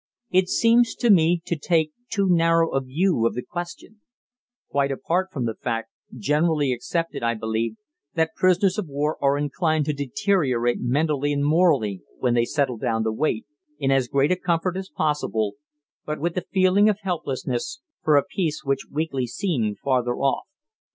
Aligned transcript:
It 0.31 0.49
seems 0.49 0.95
to 0.95 1.11
me 1.11 1.43
to 1.45 1.55
take 1.55 1.91
too 2.09 2.25
narrow 2.27 2.71
a 2.71 2.81
view 2.81 3.27
of 3.27 3.35
the 3.35 3.43
question; 3.43 4.01
quite 4.71 4.91
apart 4.91 5.27
from 5.31 5.45
the 5.45 5.53
fact, 5.53 5.91
generally 6.17 6.71
accepted 6.73 7.21
I 7.21 7.35
believe, 7.35 7.75
that 8.15 8.33
prisoners 8.33 8.79
of 8.79 8.87
war 8.87 9.19
are 9.21 9.37
inclined 9.37 9.85
to 9.85 9.93
deteriorate 9.93 10.79
mentally 10.81 11.31
and 11.31 11.45
morally 11.45 12.01
when 12.17 12.33
they 12.33 12.45
settle 12.45 12.77
down 12.77 13.03
to 13.03 13.11
wait, 13.11 13.45
in 13.77 13.91
as 13.91 14.07
great 14.07 14.31
comfort 14.41 14.75
as 14.75 14.89
possible, 14.89 15.53
but 16.03 16.19
with 16.19 16.35
a 16.35 16.47
feeling 16.51 16.89
of 16.89 16.97
helplessness, 17.03 17.79
for 18.03 18.15
a 18.17 18.23
peace 18.25 18.63
which 18.63 18.87
weekly 18.89 19.27
seemed 19.27 19.77
farther 19.77 20.15
off. 20.15 20.45